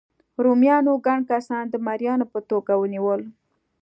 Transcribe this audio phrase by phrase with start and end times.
[0.43, 3.21] رومیانو ګڼ کسان د مریانو په توګه ونیول.